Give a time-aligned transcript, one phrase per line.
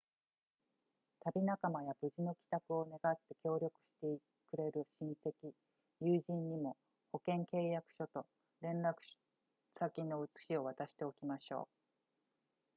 [1.25, 5.51] 旅仲間や無事の帰宅を願って協力してくれる親戚
[6.03, 6.75] 友人にも
[7.11, 8.25] 保険契約書と
[8.61, 8.95] 連絡
[9.75, 11.77] 先の写しを渡しておきましょう